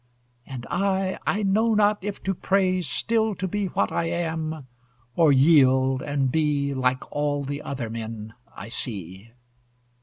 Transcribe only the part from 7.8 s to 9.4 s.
men I see.